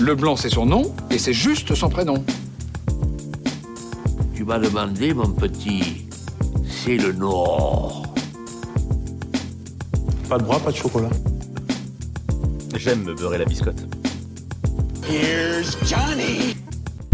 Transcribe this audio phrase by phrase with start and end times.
[0.00, 2.24] Le blanc, c'est son nom, et c'est juste son prénom.
[4.34, 6.06] Tu m'as demandé, mon petit,
[6.68, 8.14] c'est le Nord.
[10.28, 11.10] Pas de bras, pas de chocolat.
[12.76, 13.84] J'aime me beurrer la biscotte.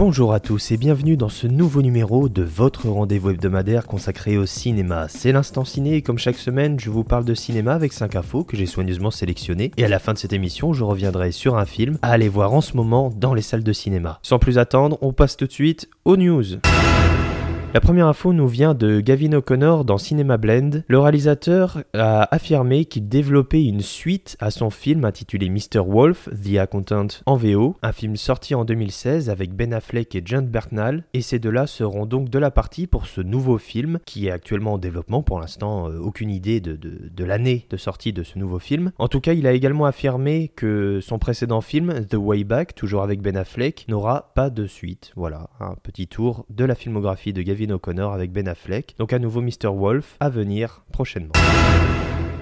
[0.06, 4.44] Bonjour à tous et bienvenue dans ce nouveau numéro de votre rendez-vous hebdomadaire consacré au
[4.44, 5.06] cinéma.
[5.08, 8.44] C'est l'instant ciné et comme chaque semaine, je vous parle de cinéma avec 5 infos
[8.44, 11.64] que j'ai soigneusement sélectionnées et à la fin de cette émission, je reviendrai sur un
[11.64, 14.18] film à aller voir en ce moment dans les salles de cinéma.
[14.20, 16.44] Sans plus attendre, on passe tout de suite aux news.
[17.74, 20.84] La première info nous vient de Gavin O'Connor dans Cinema Blend.
[20.86, 25.80] Le réalisateur a affirmé qu'il développait une suite à son film intitulé Mr.
[25.84, 30.46] Wolf, The Accountant en VO, un film sorti en 2016 avec Ben Affleck et John
[30.46, 34.30] Bernal, et ces deux-là seront donc de la partie pour ce nouveau film qui est
[34.30, 35.24] actuellement en développement.
[35.24, 38.92] Pour l'instant, euh, aucune idée de, de, de l'année de sortie de ce nouveau film.
[38.98, 43.02] En tout cas, il a également affirmé que son précédent film, The Way Back, toujours
[43.02, 45.10] avec Ben Affleck, n'aura pas de suite.
[45.16, 48.94] Voilà, un petit tour de la filmographie de Gavin O'Connor avec Ben Affleck.
[48.98, 49.68] Donc à nouveau Mr.
[49.72, 51.32] Wolf à venir prochainement.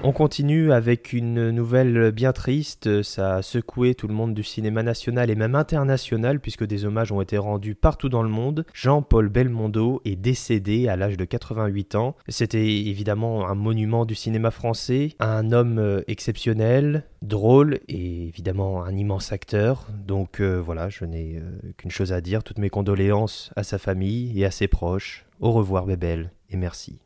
[0.05, 4.83] On continue avec une nouvelle bien triste, ça a secoué tout le monde du cinéma
[4.83, 8.67] national et même international puisque des hommages ont été rendus partout dans le monde.
[8.75, 12.17] Jean-Paul Belmondo est décédé à l'âge de 88 ans.
[12.27, 19.31] C'était évidemment un monument du cinéma français, un homme exceptionnel, drôle et évidemment un immense
[19.31, 19.87] acteur.
[20.05, 23.79] Donc euh, voilà, je n'ai euh, qu'une chose à dire, toutes mes condoléances à sa
[23.79, 25.27] famille et à ses proches.
[25.39, 26.99] Au revoir Bébel et merci.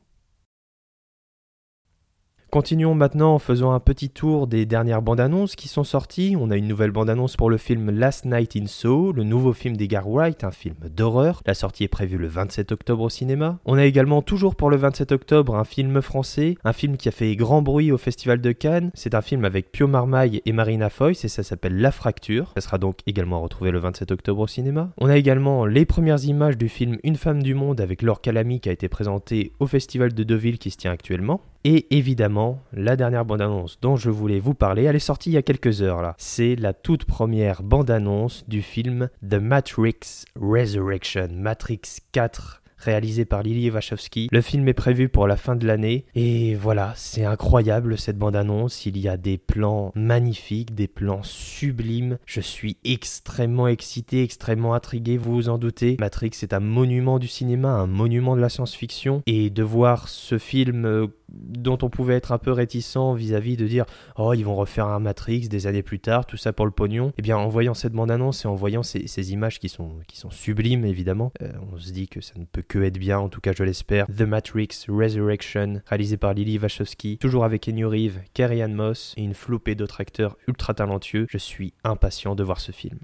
[2.50, 6.36] Continuons maintenant en faisant un petit tour des dernières bandes annonces qui sont sorties.
[6.38, 9.52] On a une nouvelle bande annonce pour le film Last Night in Soho, le nouveau
[9.52, 11.42] film d'Edgar Wright, un film d'horreur.
[11.44, 13.58] La sortie est prévue le 27 octobre au cinéma.
[13.66, 17.12] On a également toujours pour le 27 octobre un film français, un film qui a
[17.12, 18.92] fait grand bruit au Festival de Cannes.
[18.94, 22.52] C'est un film avec Pio Marmaille et Marina Foïs et ça s'appelle La Fracture.
[22.54, 24.90] Ça sera donc également retrouvé le 27 octobre au cinéma.
[24.98, 28.60] On a également les premières images du film Une femme du monde avec Laure Calamy
[28.60, 31.40] qui a été présenté au Festival de Deauville qui se tient actuellement.
[31.68, 35.36] Et évidemment, la dernière bande-annonce dont je voulais vous parler, elle est sortie il y
[35.36, 36.14] a quelques heures là.
[36.16, 41.80] C'est la toute première bande-annonce du film The Matrix Resurrection, Matrix
[42.12, 44.28] 4 réalisé par Lily Wachowski.
[44.30, 48.86] Le film est prévu pour la fin de l'année et voilà, c'est incroyable cette bande-annonce.
[48.86, 52.18] Il y a des plans magnifiques, des plans sublimes.
[52.26, 55.96] Je suis extrêmement excité, extrêmement intrigué, vous vous en doutez.
[55.98, 60.38] Matrix est un monument du cinéma, un monument de la science-fiction et de voir ce
[60.38, 63.84] film euh, dont on pouvait être un peu réticent vis-à-vis de dire
[64.16, 67.08] oh ils vont refaire un Matrix des années plus tard tout ça pour le pognon.
[67.08, 69.92] Et eh bien en voyant cette bande annonce et en voyant ces, images qui sont
[70.06, 73.18] qui sont sublimes évidemment euh, on se dit que ça ne peut que être bien.
[73.18, 74.06] En tout cas je l'espère.
[74.06, 79.22] The Matrix Resurrection réalisé par Lily Wachowski toujours avec Kenny Reeves Carrie Ann Moss et
[79.22, 81.26] une flopée d'autres acteurs ultra talentueux.
[81.28, 82.98] Je suis impatient de voir ce film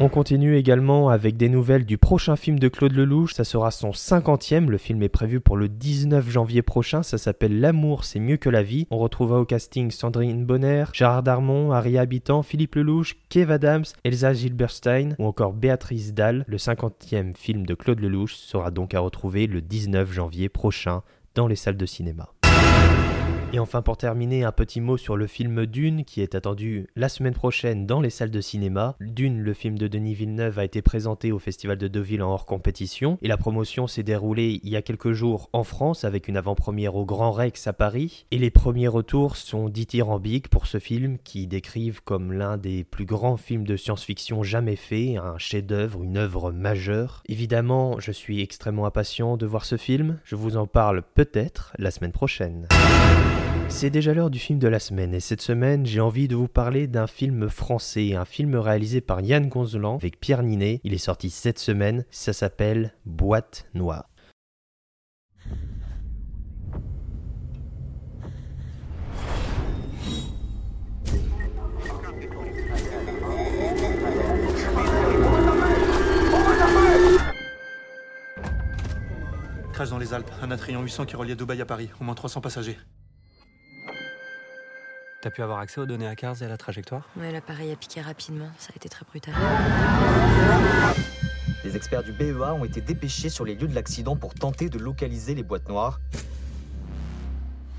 [0.00, 3.90] on continue également avec des nouvelles du prochain film de Claude Lelouch, ça sera son
[3.90, 8.36] 50e, le film est prévu pour le 19 janvier prochain, ça s'appelle L'amour c'est mieux
[8.36, 8.86] que la vie.
[8.90, 14.32] On retrouvera au casting Sandrine Bonner, Gérard Darmon, Harry Habitant, Philippe Lelouch, Kev Adams, Elsa
[14.32, 16.44] Gilberstein ou encore Béatrice Dalle.
[16.48, 21.02] Le 50e film de Claude Lelouch sera donc à retrouver le 19 janvier prochain
[21.34, 22.33] dans les salles de cinéma.
[23.54, 27.08] Et enfin pour terminer, un petit mot sur le film Dune qui est attendu la
[27.08, 28.96] semaine prochaine dans les salles de cinéma.
[29.00, 32.46] Dune, le film de Denis Villeneuve, a été présenté au Festival de Deauville en hors
[32.46, 36.36] compétition et la promotion s'est déroulée il y a quelques jours en France avec une
[36.36, 38.26] avant-première au Grand Rex à Paris.
[38.32, 43.06] Et les premiers retours sont dithyrambiques pour ce film qui décrivent comme l'un des plus
[43.06, 47.22] grands films de science-fiction jamais fait, un chef-d'œuvre, une œuvre majeure.
[47.28, 50.18] Évidemment, je suis extrêmement impatient de voir ce film.
[50.24, 52.66] Je vous en parle peut-être la semaine prochaine.
[53.68, 56.48] C'est déjà l'heure du film de la semaine et cette semaine j'ai envie de vous
[56.48, 60.80] parler d'un film français, un film réalisé par Yann Gonzelan avec Pierre Ninet.
[60.84, 64.08] Il est sorti cette semaine, ça s'appelle Boîte Noire.
[79.74, 82.40] Crash dans les Alpes, un Atrion 800 qui reliait Dubaï à Paris, au moins 300
[82.40, 82.78] passagers.
[85.24, 87.08] T'as pu avoir accès aux données à Cars et à la trajectoire?
[87.16, 89.32] Ouais, l'appareil a piqué rapidement, ça a été très brutal.
[91.64, 94.78] Les experts du BEA ont été dépêchés sur les lieux de l'accident pour tenter de
[94.78, 95.98] localiser les boîtes noires.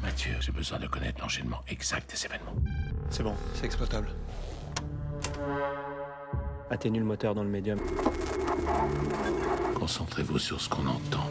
[0.02, 2.56] Mathieu, j'ai besoin de connaître l'enchaînement exact des événements.
[3.12, 4.08] C'est bon, c'est exploitable.
[6.72, 7.78] Atténue le moteur dans le médium.
[9.76, 11.30] Concentrez-vous sur ce qu'on entend.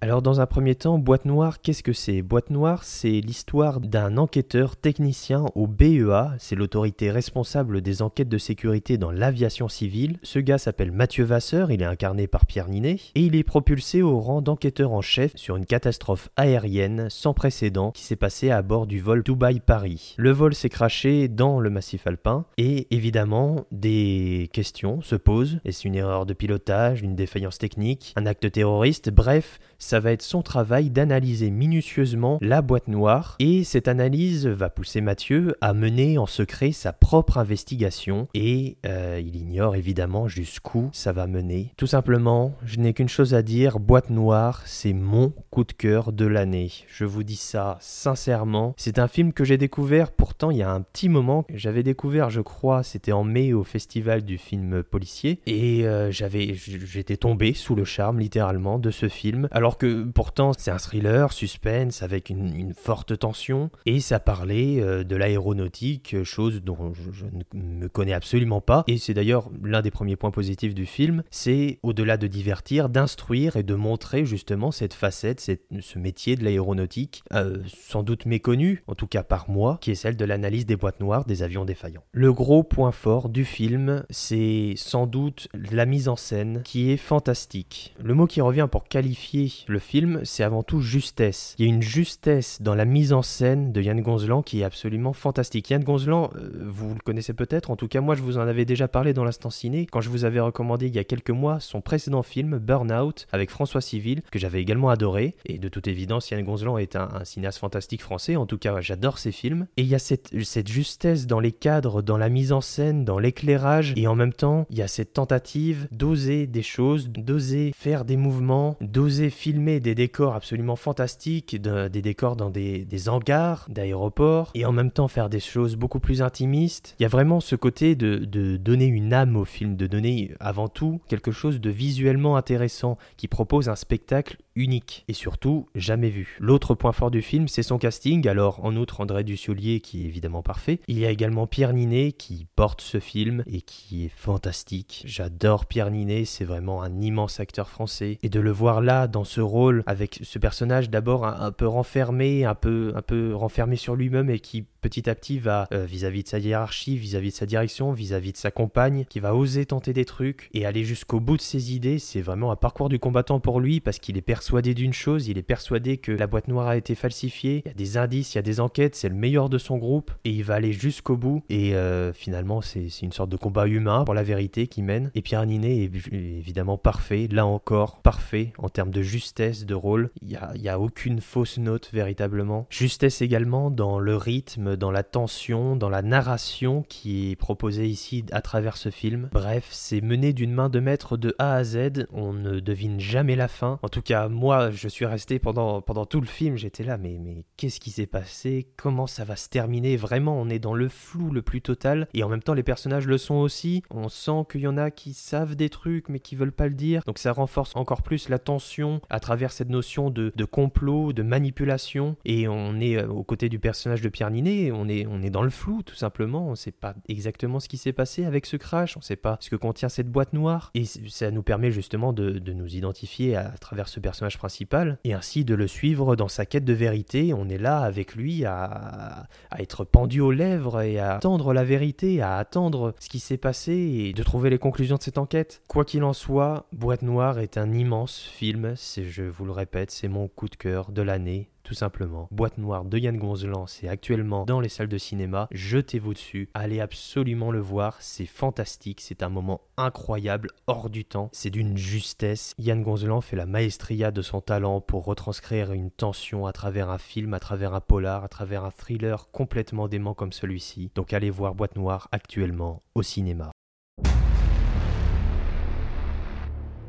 [0.00, 2.22] Alors dans un premier temps, Boîte Noire, qu'est-ce que c'est?
[2.22, 8.38] Boîte Noire, c'est l'histoire d'un enquêteur technicien au BEA, c'est l'autorité responsable des enquêtes de
[8.38, 10.20] sécurité dans l'aviation civile.
[10.22, 14.00] Ce gars s'appelle Mathieu Vasseur, il est incarné par Pierre Ninet, et il est propulsé
[14.00, 18.62] au rang d'enquêteur en chef sur une catastrophe aérienne sans précédent qui s'est passée à
[18.62, 20.14] bord du vol Dubaï-Paris.
[20.16, 25.58] Le vol s'est craché dans le massif alpin, et évidemment, des questions se posent.
[25.64, 29.10] Est-ce une erreur de pilotage, une défaillance technique, un acte terroriste?
[29.10, 34.68] Bref, ça va être son travail d'analyser minutieusement la boîte noire et cette analyse va
[34.68, 40.90] pousser Mathieu à mener en secret sa propre investigation et euh, il ignore évidemment jusqu'où
[40.92, 41.72] ça va mener.
[41.78, 46.12] Tout simplement, je n'ai qu'une chose à dire, boîte noire, c'est mon coup de cœur
[46.12, 46.70] de l'année.
[46.88, 48.74] Je vous dis ça sincèrement.
[48.76, 51.46] C'est un film que j'ai découvert pourtant il y a un petit moment.
[51.48, 56.52] J'avais découvert, je crois, c'était en mai au festival du film policier et euh, j'avais
[56.52, 61.32] j'étais tombé sous le charme littéralement de ce film alors que pourtant c'est un thriller,
[61.32, 67.62] suspense, avec une, forte tension, et ça parlait euh, de l'aéronautique, chose dont je, ne
[67.62, 71.78] me connais absolument pas, et c'est d'ailleurs l'un des premiers points positifs du film, c'est
[71.82, 77.58] au-delà de divertir, d'instruire et de montrer justement cette facette, ce métier de l'aéronautique, euh,
[77.66, 81.00] sans doute méconnu, en tout cas par moi, qui est celle de l'analyse des boîtes
[81.00, 82.04] noires des avions défaillants.
[82.12, 86.96] Le gros point fort du film, c'est sans doute la mise en scène, qui est
[86.96, 87.94] fantastique.
[88.02, 91.54] Le mot qui revient pour qualifier le film, c'est avant tout justesse.
[91.58, 94.64] Il y a une justesse dans la mise en scène de Yann Gonzelan qui est
[94.64, 95.70] absolument fantastique.
[95.70, 98.64] Yann Gonzelan, euh, vous le connaissez peut-être, en tout cas moi je vous en avais
[98.64, 99.86] déjà parlé dans l'instant ciné.
[99.86, 103.50] Quand je vous avais recommandé il y a quelques mois son précédent film Burnout avec
[103.50, 105.36] François Civil que j'avais également adoré.
[105.44, 109.18] Et de toute évidence Yann Gonzelan est un, cinéaste fantastique français, en tout cas j'adore
[109.18, 109.66] ses films.
[109.76, 113.04] Et il y a cette, cette justesse dans les cadres, dans la mise en scène,
[113.04, 113.92] dans l'éclairage.
[113.96, 118.16] Et en même temps il y a cette tentative d'oser des choses, d'oser faire des
[118.16, 124.72] mouvements, d'oser filmer des décors absolument fantastiques, des décors dans des, hangars d'aéroports, et en
[124.72, 126.94] même temps faire des choses beaucoup plus intimistes.
[126.98, 130.34] Il y a vraiment ce côté de, de donner une âme au film, de donner
[130.40, 136.10] avant tout quelque chose de visuellement intéressant, qui propose un spectacle unique et surtout jamais
[136.10, 136.36] vu.
[136.40, 138.26] L'autre point fort du film, c'est son casting.
[138.28, 140.80] Alors, en outre, André Dussolier qui est évidemment parfait.
[140.88, 145.02] Il y a également Pierre Ninet qui porte ce film et qui est fantastique.
[145.06, 148.18] J'adore Pierre Ninet, c'est vraiment un immense acteur français.
[148.22, 152.44] Et de le voir là, dans ce rôle, avec ce personnage d'abord un, peu renfermé,
[152.44, 156.22] un peu, un peu renfermé sur lui-même et qui petit à petit va euh, vis-à-vis
[156.22, 159.92] de sa hiérarchie, vis-à-vis de sa direction, vis-à-vis de sa compagne, qui va oser tenter
[159.92, 161.98] des trucs et aller jusqu'au bout de ses idées.
[161.98, 165.36] C'est vraiment un parcours du combattant pour lui parce qu'il est persuadé d'une chose, il
[165.36, 168.38] est persuadé que la boîte noire a été falsifiée, il y a des indices, il
[168.38, 171.16] y a des enquêtes, c'est le meilleur de son groupe et il va aller jusqu'au
[171.16, 175.10] bout et euh, finalement c'est une sorte de combat humain pour la vérité qui mène.
[175.14, 180.10] Et Pierre Ninet est évidemment parfait, là encore parfait en termes de justesse de rôle,
[180.22, 182.66] il n'y a, aucune fausse note véritablement.
[182.70, 188.24] Justesse également dans le rythme dans la tension, dans la narration qui est proposée ici
[188.32, 189.28] à travers ce film.
[189.32, 193.36] Bref, c'est mené d'une main de maître de A à Z, on ne devine jamais
[193.36, 193.78] la fin.
[193.82, 197.18] En tout cas, moi, je suis resté pendant, pendant tout le film, j'étais là, mais,
[197.20, 198.68] mais qu'est-ce qui s'est passé?
[198.76, 199.96] Comment ça va se terminer?
[199.96, 203.06] Vraiment, on est dans le flou le plus total, et en même temps, les personnages
[203.06, 203.82] le sont aussi.
[203.90, 206.74] On sent qu'il y en a qui savent des trucs, mais qui veulent pas le
[206.74, 207.02] dire.
[207.06, 211.22] Donc ça renforce encore plus la tension à travers cette notion de, de complot, de
[211.22, 215.22] manipulation, et on est euh, aux côtés du personnage de Pierre Ninet, on est, on
[215.22, 218.24] est dans le flou tout simplement, on ne sait pas exactement ce qui s'est passé
[218.24, 221.30] avec ce crash, on ne sait pas ce que contient cette boîte noire, et ça
[221.30, 225.66] nous permet justement de, nous identifier à, travers ce personnage principal, et ainsi de le
[225.66, 230.20] suivre dans sa quête de vérité, on est là avec lui à, à être pendu
[230.20, 234.22] aux lèvres et à attendre la vérité, à attendre ce qui s'est passé et de
[234.22, 235.62] trouver les conclusions de cette enquête.
[235.68, 240.08] Quoi qu'il en soit, Boîte Noire est un immense film, je vous le répète, c'est
[240.08, 242.28] mon coup de cœur de l'année, tout simplement.
[242.30, 245.48] Boîte Noire de Yann Gonzelan, c'est actuellement dans les salles de cinéma.
[245.50, 251.28] Jetez-vous dessus, allez absolument le voir, c'est fantastique, c'est un moment incroyable, hors du temps,
[251.30, 252.54] c'est d'une justesse.
[252.56, 256.96] Yann Gonzelan fait la maestria de son talent pour retranscrire une tension à travers un
[256.96, 260.90] film, à travers un polar, à travers un thriller complètement dément comme celui-ci.
[260.94, 263.50] Donc allez voir Boîte Noire actuellement au cinéma.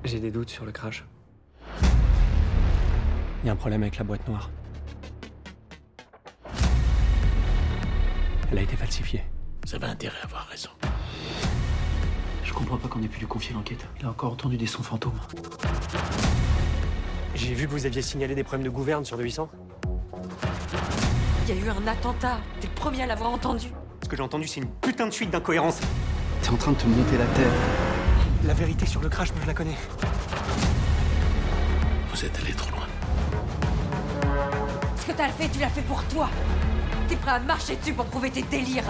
[0.06, 1.04] J'ai des doutes sur le crash.
[3.44, 4.50] Il y a un problème avec la boîte noire.
[8.52, 9.24] Elle a été falsifiée.
[9.66, 10.70] Ça va intérêt à avoir raison.
[12.44, 13.86] Je comprends pas qu'on ait pu lui confier l'enquête.
[14.00, 15.20] Il a encore entendu des sons fantômes.
[17.36, 19.50] J'ai vu que vous aviez signalé des problèmes de gouverne sur le 800.
[21.48, 22.40] Il y a eu un attentat.
[22.60, 23.68] T'es le premier à l'avoir entendu.
[24.04, 25.80] Ce que j'ai entendu, c'est une putain de suite d'incohérences.
[26.42, 27.54] T'es en train de te monter la tête.
[28.46, 29.78] La vérité sur le crash, moi je la connais.
[32.12, 32.88] Vous êtes allé trop loin.
[35.06, 36.30] que t'as fait, tu l'as fait pour toi.
[37.10, 38.84] T'es prêt à marcher dessus pour prouver tes délires.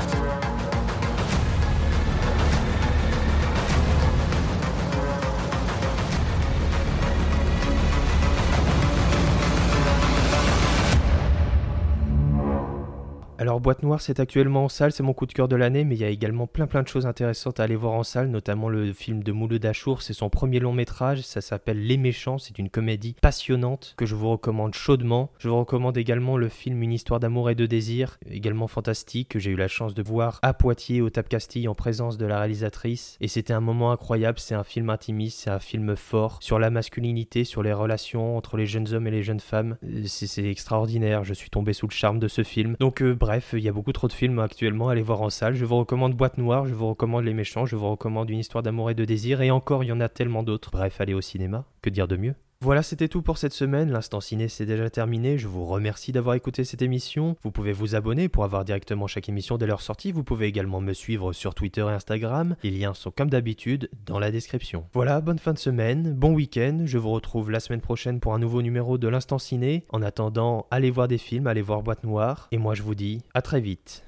[13.39, 15.95] Alors Boîte Noire c'est actuellement en salle, c'est mon coup de cœur de l'année, mais
[15.95, 18.67] il y a également plein plein de choses intéressantes à aller voir en salle, notamment
[18.67, 22.59] le film de Mouleux d'Achour, c'est son premier long métrage, ça s'appelle Les Méchants, c'est
[22.59, 25.31] une comédie passionnante que je vous recommande chaudement.
[25.37, 29.39] Je vous recommande également le film Une histoire d'amour et de désir, également fantastique, que
[29.39, 32.39] j'ai eu la chance de voir à Poitiers au Tap Castille en présence de la
[32.39, 36.59] réalisatrice, et c'était un moment incroyable, c'est un film intimiste, c'est un film fort sur
[36.59, 39.77] la masculinité, sur les relations entre les jeunes hommes et les jeunes femmes,
[40.07, 42.75] c'est extraordinaire, je suis tombé sous le charme de ce film.
[42.81, 45.29] Donc euh, Bref, il y a beaucoup trop de films actuellement à aller voir en
[45.29, 45.53] salle.
[45.53, 48.63] Je vous recommande Boîte Noire, je vous recommande Les Méchants, je vous recommande Une histoire
[48.63, 50.71] d'amour et de désir, et encore, il y en a tellement d'autres.
[50.71, 51.65] Bref, allez au cinéma.
[51.81, 52.35] Que dire de mieux?
[52.61, 53.89] Voilà, c'était tout pour cette semaine.
[53.89, 55.37] L'instant ciné c'est déjà terminé.
[55.37, 57.37] Je vous remercie d'avoir écouté cette émission.
[57.41, 60.11] Vous pouvez vous abonner pour avoir directement chaque émission dès leur sortie.
[60.11, 62.57] Vous pouvez également me suivre sur Twitter et Instagram.
[62.63, 64.85] Les liens sont comme d'habitude dans la description.
[64.91, 66.81] Voilà, bonne fin de semaine, bon week-end.
[66.83, 69.85] Je vous retrouve la semaine prochaine pour un nouveau numéro de l'Instant ciné.
[69.87, 72.49] En attendant, allez voir des films, allez voir Boîte Noire.
[72.51, 74.03] Et moi je vous dis à très vite.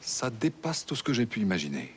[0.00, 1.90] Ça dépasse tout ce que j'ai pu imaginer.